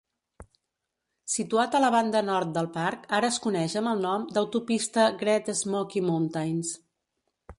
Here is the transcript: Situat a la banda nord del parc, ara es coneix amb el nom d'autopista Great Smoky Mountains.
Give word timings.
Situat 1.33 1.75
a 1.79 1.81
la 1.83 1.91
banda 1.95 2.23
nord 2.29 2.55
del 2.55 2.69
parc, 2.79 3.05
ara 3.19 3.29
es 3.35 3.37
coneix 3.45 3.77
amb 3.81 3.93
el 3.93 4.03
nom 4.07 4.25
d'autopista 4.37 5.05
Great 5.21 5.55
Smoky 5.63 6.05
Mountains. 6.11 6.75